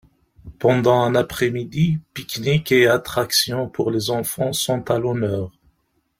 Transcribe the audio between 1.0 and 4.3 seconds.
un après-midi, pique-nique et attractions pour les